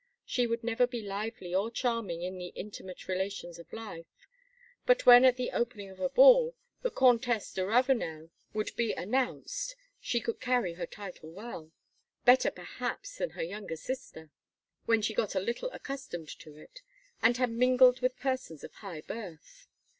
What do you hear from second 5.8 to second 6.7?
of a ball